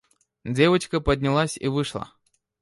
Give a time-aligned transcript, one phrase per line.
[0.45, 2.11] Девочка поднялась и вышла.